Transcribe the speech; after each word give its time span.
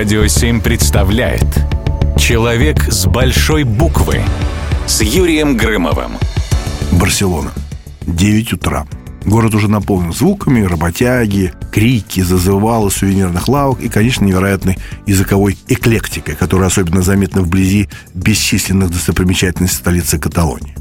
Радио 0.00 0.26
7 0.26 0.62
представляет 0.62 1.44
Человек 2.16 2.90
с 2.90 3.04
большой 3.04 3.64
буквы 3.64 4.22
с 4.86 5.02
Юрием 5.02 5.58
Грымовым. 5.58 6.12
Барселона. 6.92 7.50
9 8.06 8.54
утра. 8.54 8.86
Город 9.26 9.54
уже 9.54 9.68
наполнен 9.68 10.14
звуками, 10.14 10.62
работяги, 10.62 11.52
крики, 11.70 12.22
зазывалы 12.22 12.90
сувенирных 12.90 13.46
лавок 13.46 13.82
и, 13.82 13.90
конечно, 13.90 14.24
невероятной 14.24 14.78
языковой 15.04 15.58
эклектикой, 15.68 16.34
которая 16.34 16.68
особенно 16.68 17.02
заметна 17.02 17.42
вблизи 17.42 17.90
бесчисленных 18.14 18.90
достопримечательностей 18.90 19.76
столицы 19.76 20.18
Каталонии. 20.18 20.74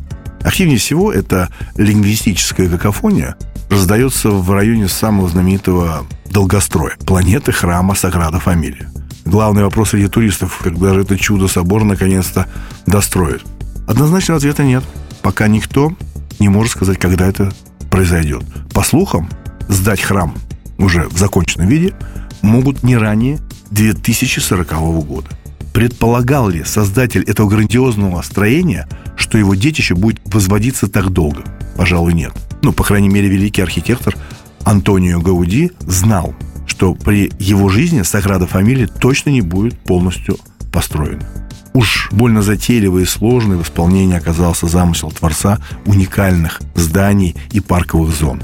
Активнее 0.43 0.77
всего 0.77 1.11
эта 1.11 1.49
лингвистическая 1.75 2.69
какофония 2.69 3.35
раздается 3.69 4.29
в 4.29 4.49
районе 4.49 4.87
самого 4.87 5.27
знаменитого 5.27 6.05
долгостроя– 6.31 6.95
планеты 7.05 7.51
храма 7.51 7.95
Саграда 7.95 8.39
Фамилия. 8.39 8.89
Главный 9.29 9.61
вопрос 9.61 9.91
среди 9.91 10.07
туристов, 10.07 10.59
когда 10.63 10.95
же 10.95 11.01
это 11.01 11.15
чудо-собор 11.15 11.83
наконец-то 11.83 12.47
достроят. 12.87 13.43
Однозначного 13.87 14.39
ответа 14.39 14.63
нет. 14.63 14.83
Пока 15.21 15.47
никто 15.47 15.93
не 16.39 16.49
может 16.49 16.71
сказать, 16.71 16.97
когда 16.97 17.27
это 17.27 17.53
произойдет. 17.91 18.41
По 18.73 18.81
слухам, 18.81 19.29
сдать 19.67 20.01
храм 20.01 20.33
уже 20.79 21.07
в 21.09 21.17
законченном 21.19 21.67
виде 21.67 21.93
могут 22.41 22.81
не 22.81 22.97
ранее 22.97 23.37
2040 23.69 24.73
года. 25.05 25.29
Предполагал 25.75 26.49
ли 26.49 26.63
создатель 26.63 27.21
этого 27.21 27.47
грандиозного 27.49 28.23
строения, 28.23 28.87
что 29.15 29.37
его 29.37 29.53
детище 29.53 29.93
будет 29.93 30.21
возводиться 30.25 30.87
так 30.87 31.11
долго? 31.11 31.43
Пожалуй, 31.77 32.13
нет. 32.13 32.33
Ну, 32.63 32.73
по 32.73 32.83
крайней 32.83 33.09
мере, 33.09 33.27
великий 33.27 33.61
архитектор 33.61 34.15
Антонио 34.63 35.21
Гауди 35.21 35.71
знал, 35.81 36.33
что 36.79 36.93
при 36.93 37.29
его 37.39 37.67
жизни 37.67 38.03
Саграда 38.03 38.47
Фамилия 38.47 38.87
точно 38.87 39.31
не 39.31 39.41
будет 39.41 39.77
полностью 39.79 40.37
построена. 40.71 41.27
Уж 41.73 42.07
больно 42.13 42.41
затейливый 42.41 43.03
и 43.03 43.05
сложный 43.05 43.57
в 43.57 43.63
исполнении 43.63 44.15
оказался 44.15 44.65
замысел 44.65 45.11
Творца 45.11 45.59
уникальных 45.85 46.61
зданий 46.75 47.35
и 47.51 47.59
парковых 47.59 48.15
зон. 48.15 48.41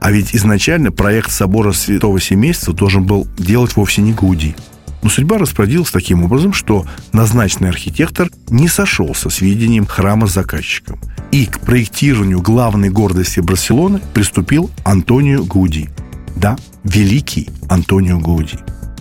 А 0.00 0.10
ведь 0.10 0.34
изначально 0.34 0.90
проект 0.90 1.30
собора 1.30 1.70
Святого 1.70 2.20
Семейства 2.20 2.74
должен 2.74 3.04
был 3.04 3.28
делать 3.38 3.76
вовсе 3.76 4.02
не 4.02 4.12
Гауди. 4.12 4.56
Но 5.04 5.08
судьба 5.08 5.38
распорядилась 5.38 5.92
таким 5.92 6.24
образом, 6.24 6.52
что 6.52 6.86
назначенный 7.12 7.68
архитектор 7.68 8.30
не 8.48 8.66
сошелся 8.66 9.30
с 9.30 9.40
видением 9.40 9.86
храма 9.86 10.26
с 10.26 10.32
заказчиком. 10.32 10.98
И 11.30 11.46
к 11.46 11.60
проектированию 11.60 12.42
главной 12.42 12.90
гордости 12.90 13.38
Барселоны 13.38 14.00
приступил 14.12 14.72
Антонио 14.82 15.44
Гауди. 15.44 15.88
Да, 16.36 16.56
великий 16.84 17.50
Антонио 17.68 18.18
Гауди. 18.18 18.58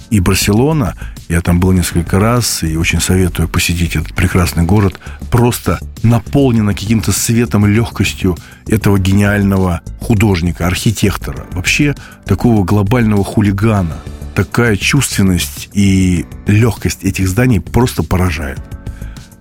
И 0.09 0.19
Барселона, 0.19 0.95
я 1.29 1.41
там 1.41 1.59
был 1.59 1.71
несколько 1.71 2.19
раз, 2.19 2.63
и 2.63 2.77
очень 2.77 3.01
советую 3.01 3.49
посетить 3.49 3.95
этот 3.95 4.13
прекрасный 4.13 4.63
город, 4.63 4.99
просто 5.29 5.79
наполнена 6.03 6.73
каким-то 6.73 7.11
светом 7.11 7.65
и 7.65 7.69
легкостью 7.69 8.37
этого 8.67 8.97
гениального 8.99 9.81
художника, 9.99 10.67
архитектора, 10.67 11.45
вообще 11.51 11.95
такого 12.25 12.63
глобального 12.63 13.23
хулигана– 13.23 13.97
такая 14.35 14.75
чувственность 14.75 15.69
и 15.73 16.25
легкость 16.45 17.03
этих 17.03 17.27
зданий 17.27 17.61
просто 17.61 18.03
поражает. 18.03 18.59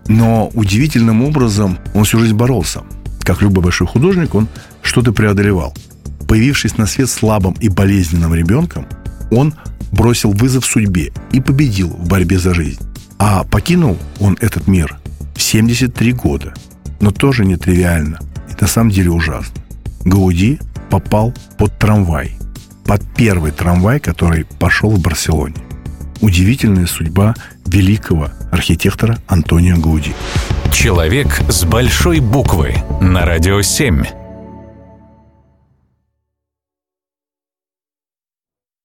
Но 0.07 0.51
удивительным 0.55 1.23
образом 1.23 1.79
он 1.95 2.05
всю 2.05 2.19
жизнь 2.19 2.35
боролся. 2.35 2.83
Как 3.21 3.43
любой 3.43 3.65
большой 3.65 3.87
художник, 3.87 4.35
он 4.35 4.49
что-то 4.83 5.13
преодолевал. 5.13 5.75
Появившись 6.29 6.79
на 6.79 6.87
свет 6.87 7.11
слабым 7.11 7.55
и 7.61 7.69
болезненным 7.69 8.35
ребенком, 8.35 8.87
он 9.31 9.55
бросил 9.93 10.33
вызов 10.33 10.65
судьбе 10.65 11.13
и 11.33 11.41
победил 11.41 11.89
в 11.89 12.09
борьбе 12.09 12.39
за 12.39 12.55
жизнь. 12.55 12.81
А 13.19 13.45
покинул 13.45 13.99
он 14.21 14.37
этот 14.41 14.67
мир 14.67 14.99
в 15.35 15.43
73 15.43 16.13
года. 16.13 16.55
Но 17.01 17.11
тоже 17.11 17.45
нетривиально. 17.45 18.19
И 18.51 18.61
на 18.61 18.67
самом 18.67 18.91
деле 18.91 19.11
ужасно. 19.11 19.63
Гауди 20.05 20.59
попал 20.91 21.35
под 21.59 21.79
трамвай– 21.79 22.37
под 22.85 23.03
первый 23.17 23.51
трамвай, 23.51 23.99
который 23.99 24.45
пошел 24.45 24.91
в 24.91 25.01
Барселоне. 25.01 25.57
Удивительная 26.21 26.87
судьба 26.87 27.35
великого 27.67 28.29
архитектора 28.53 29.19
Антонио 29.27 29.77
Гауди. 29.79 30.15
Человек 30.73 31.41
с 31.49 31.65
большой 31.65 32.21
буквы 32.21 32.75
на 33.01 33.25
радио 33.25 33.63
7. 33.63 34.24